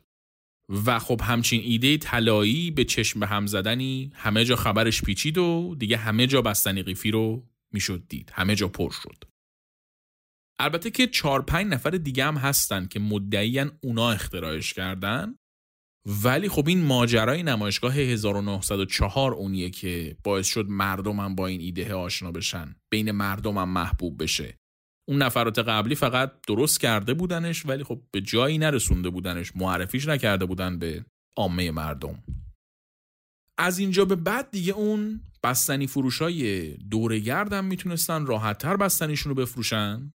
[0.70, 5.76] و خب همچین ایده طلایی به چشم به هم زدنی همه جا خبرش پیچید و
[5.80, 8.32] دیگه همه جا بستنی قیفی رو می‌شد دید.
[8.34, 9.24] همه جا پر شد.
[10.60, 15.36] البته که چهار پنج نفر دیگه هم هستن که مدعیان اونا اختراعش کردن.
[16.24, 22.32] ولی خب این ماجرای نمایشگاه 1904 اونیه که باعث شد مردمم با این ایده آشنا
[22.32, 22.76] بشن.
[22.92, 24.58] بین مردمم محبوب بشه.
[25.08, 30.46] اون نفرات قبلی فقط درست کرده بودنش ولی خب به جایی نرسونده بودنش معرفیش نکرده
[30.46, 31.06] بودن به
[31.38, 32.24] عامه مردم
[33.58, 39.36] از اینجا به بعد دیگه اون بستنی فروش های دورگرد هم می‌تونستن راحتتر بستنیشون رو
[39.36, 40.12] بفروشن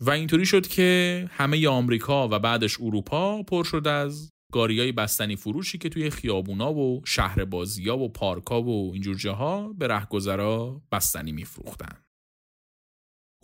[0.00, 5.78] و اینطوری شد که همه آمریکا و بعدش اروپا پر شد از گاریای بستنی فروشی
[5.78, 12.05] که توی خیابونا و شهر بازیا و پارکا و اینجور جاها به رهگذرا بستنی میفروختن.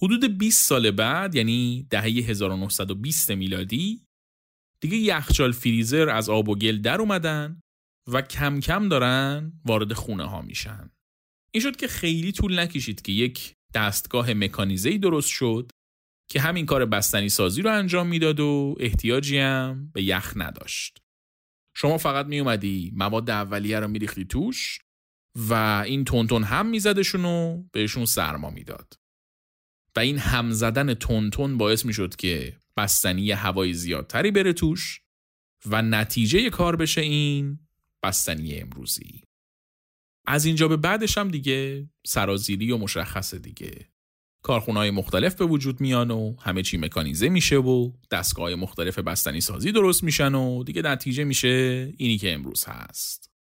[0.03, 4.07] حدود 20 سال بعد یعنی دهه 1920 میلادی
[4.81, 7.61] دیگه یخچال فریزر از آب و گل در اومدن
[8.13, 10.91] و کم کم دارن وارد خونه ها میشن.
[11.55, 15.71] این شد که خیلی طول نکشید که یک دستگاه مکانیزه‌ای درست شد
[16.31, 20.99] که همین کار بستنی سازی رو انجام می‌داد و احتیاجی هم به یخ نداشت.
[21.77, 24.79] شما فقط می اومدی مواد اولیه رو میریختی توش
[25.37, 25.55] و
[25.87, 29.02] این تونتون هم میزدشون و بهشون سرما می‌داد.
[29.97, 35.01] و این هم زدن تونتون باعث می‌شد که بستنی هوای زیادتری بره توش
[35.67, 37.59] و نتیجه کار بشه این
[38.03, 39.23] بستنی امروزی.
[40.27, 43.93] از اینجا به بعدش هم دیگه سرازیری و مشخص دیگه
[44.49, 49.73] های مختلف به وجود میان و همه چی مکانیزه میشه و دستگاه مختلف بستنی سازی
[49.73, 51.49] درست میشن و دیگه نتیجه میشه
[51.97, 53.31] اینی که امروز هست.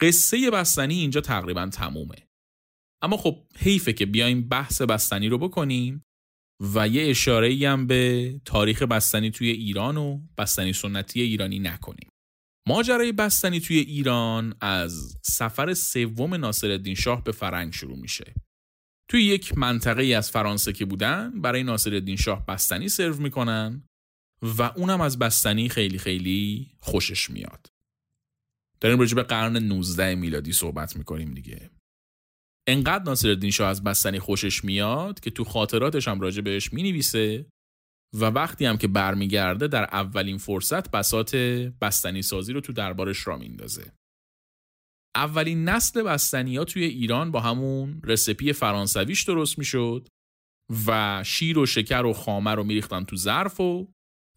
[0.00, 2.28] قصه بستنی اینجا تقریبا تمومه.
[3.02, 6.02] اما خب حیفه که بیایم بحث بستنی رو بکنیم
[6.74, 12.08] و یه اشاره هم به تاریخ بستنی توی ایران و بستنی سنتی ایرانی نکنیم.
[12.68, 18.34] ماجرای بستنی توی ایران از سفر سوم ناصرالدین شاه به فرنگ شروع میشه.
[19.10, 23.88] توی یک منطقه ای از فرانسه که بودن برای ناصرالدین شاه بستنی سرو می‌کنن
[24.42, 27.66] و اونم از بستنی خیلی خیلی خوشش میاد.
[28.80, 31.70] داریم راجع به قرن 19 میلادی صحبت می‌کنیم دیگه.
[32.68, 37.46] انقدر ناصرالدین شاه از بستنی خوشش میاد که تو خاطراتش هم راجع بهش می‌نویسه
[38.14, 41.36] و وقتی هم که برمیگرده در اولین فرصت بسات
[41.80, 43.92] بستنی سازی رو تو دربارش را میندازه.
[45.16, 50.08] اولین نسل بستنی ها توی ایران با همون رسپی فرانسویش درست می‌شد
[50.86, 53.92] و شیر و شکر و خامه رو میریختن تو ظرف و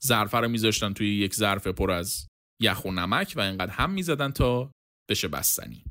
[0.06, 2.28] ظرفه رو میذاشتن توی یک ظرف پر از
[2.62, 4.72] یخ و نمک و انقدر هم می‌زدن تا
[5.10, 5.84] بشه بستنی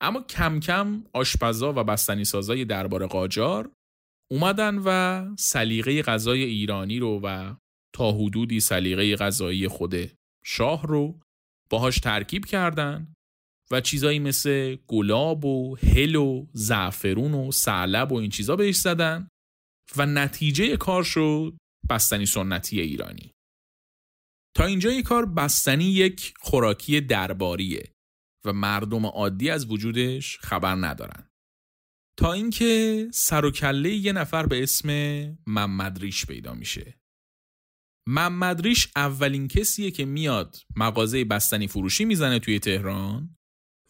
[0.00, 3.72] اما کم کم آشپزا و بستنی سازای دربار قاجار
[4.30, 7.54] اومدن و سلیقه غذای ایرانی رو و
[7.94, 9.94] تا حدودی سلیقه غذایی خود
[10.44, 11.20] شاه رو
[11.70, 13.14] باهاش ترکیب کردن
[13.70, 19.28] و چیزایی مثل گلاب و هل و زعفرون و سعلب و این چیزا بهش زدن
[19.96, 21.56] و نتیجه کار شد
[21.90, 23.30] بستنی سنتی ایرانی.
[24.56, 27.92] تا اینجای کار بستنی یک خوراکی درباریه.
[28.44, 31.30] و مردم عادی از وجودش خبر ندارن
[32.18, 34.88] تا اینکه سر و کله یه نفر به اسم
[35.46, 37.00] محمد ریش پیدا میشه
[38.08, 43.36] محمد ریش اولین کسیه که میاد مغازه بستنی فروشی می‌زنه توی تهران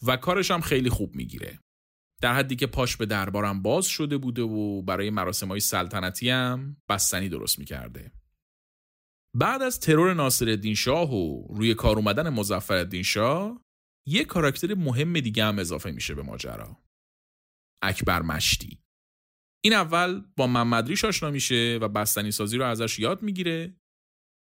[0.06, 1.58] و کارش هم خیلی خوب می‌گیره.
[2.22, 6.76] در حدی که پاش به دربارم باز شده بوده و برای مراسم های سلطنتی هم
[6.88, 8.12] بستنی درست می‌کرده.
[9.36, 13.64] بعد از ترور ناصر شاه و روی کار اومدن مزفر شاه
[14.08, 16.76] یه کاراکتر مهم دیگه هم اضافه میشه به ماجرا.
[17.82, 18.78] اکبر مشتی.
[19.64, 23.76] این اول با محمدریش آشنا میشه و بستنی سازی رو ازش یاد می‌گیره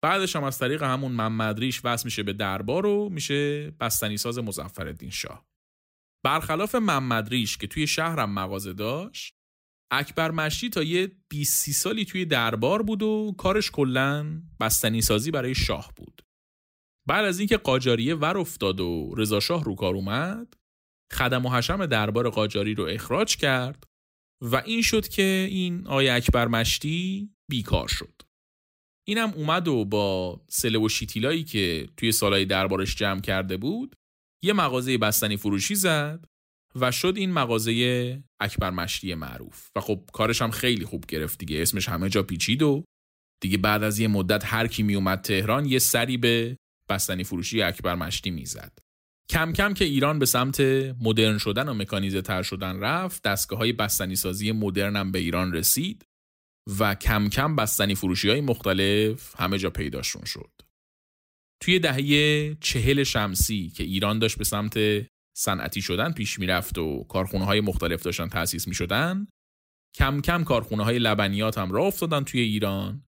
[0.04, 5.10] بعدش هم از طریق همون محمدریش وصل میشه به دربار و میشه بستنی ساز مزفر
[5.10, 5.48] شاه
[6.26, 9.38] برخلاف محمدریش که توی شهرم مغازه داشت
[9.92, 15.56] اکبر مشتی تا یه 20 سالی توی دربار بود و کارش کلا بستنی سازی برای
[15.56, 16.27] شاه بود
[17.08, 20.54] بعد از اینکه قاجاریه ور افتاد و رضا شاه رو کار اومد
[21.14, 23.84] خدم و حشم دربار قاجاری رو اخراج کرد
[24.44, 28.22] و این شد که این آیه اکبر مشتی بیکار شد.
[29.08, 33.96] اینم اومد و با سله و شیتیلایی که توی سالهای دربارش جمع کرده بود
[34.44, 36.26] یه مغازه بستنی فروشی زد
[36.76, 39.70] و شد این مغازه اکبر مشتی معروف.
[39.76, 42.84] و خب کارش هم خیلی خوب گرفت دیگه اسمش همه جا پیچید و
[43.42, 46.58] دیگه بعد از یه مدت هر کی می اومد تهران یه سری به
[46.90, 48.78] بستنی فروشی اکبر مشتی می‌زد.
[49.30, 50.62] کم کم که ایران به سمت
[51.02, 55.54] مدرن شدن و مکانیزه تر شدن رفت دستگاه های بستنی سازی مدرن هم به ایران
[55.54, 56.06] رسید
[56.80, 60.52] و کم کم بستنی فروشی های مختلف همه جا پیداشون شد.
[61.62, 64.78] توی دهه چهل شمسی که ایران داشت به سمت
[65.38, 69.28] صنعتی شدن پیش می‌رفت و کارخونه های مختلف داشتن تأسیس می شدن
[69.96, 73.07] کم کم کارخونه های لبنیات هم راه افتادن توی ایران.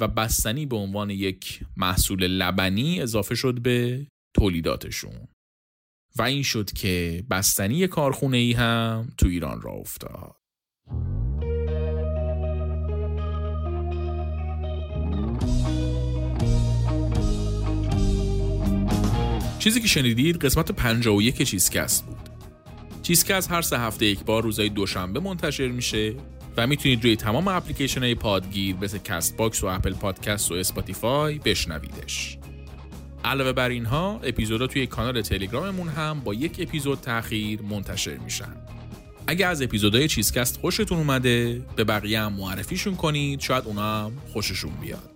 [0.00, 5.28] و بستنی به عنوان یک محصول لبنی اضافه شد به تولیداتشون.
[6.18, 10.36] و این شد که بستنی کارخونه ای هم تو ایران راه افتاد.
[19.58, 22.28] چیزی که شنیدید قسمت 51 چیزکست بود.
[23.02, 26.14] چیزکست هر سه هفته یک بار روزای دوشنبه منتشر میشه.
[26.56, 32.38] و می‌تونید روی تمام اپلیکیشن های پادگیر مثل Castbox و Apple Podcast و Spotify بشنویدش.
[33.24, 38.56] علاوه بر اینها اپیزودا توی کانال تلگراممون هم با یک اپیزود تاخیر منتشر میشن.
[39.26, 44.72] اگه از اپیزودهای چیزکست خوشتون اومده به بقیه هم معرفیشون کنید شاید اونا هم خوششون
[44.80, 45.10] بیاد.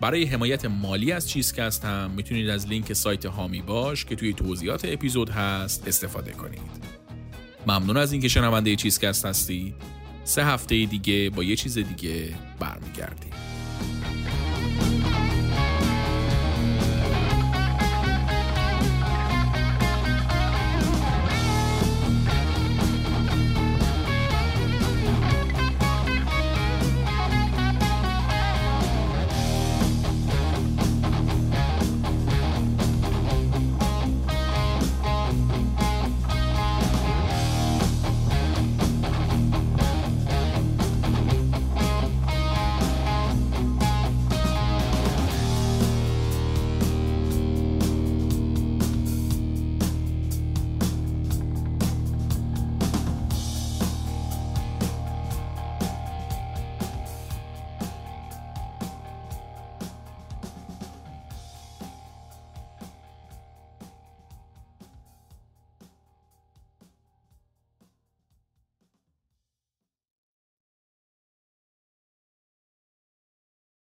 [0.00, 4.84] برای حمایت مالی از چیزکست هم می‌تونید از لینک سایت هامی باش که توی توضیحات
[4.84, 6.96] اپیزود هست استفاده کنید.
[7.66, 9.95] ممنون از اینکه شنونده چیزکست هستید
[10.26, 13.32] سه هفته دیگه با یه چیز دیگه برمیگردیم.